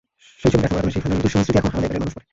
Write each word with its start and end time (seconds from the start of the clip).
শৈশবে 0.39 0.57
দেখা 0.63 0.67
মারাকানার 0.75 0.93
সেই 0.95 1.01
ফাইনালের 1.03 1.23
দুঃসহ 1.23 1.39
স্মৃতি 1.43 1.59
এখনো 1.59 1.71
হানা 1.73 1.81
দেয় 1.81 1.89
পেলের 1.91 2.01
মানসপটে। 2.03 2.27